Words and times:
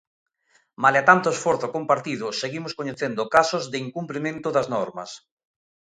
Malia 0.83 1.03
tanto 1.09 1.27
esforzo 1.35 1.67
compartido, 1.75 2.25
seguimos 2.41 2.75
coñecendo 2.79 3.29
casos 3.35 3.63
de 3.71 3.77
incumprimento 3.85 4.47
das 4.55 4.67
normas. 4.75 5.11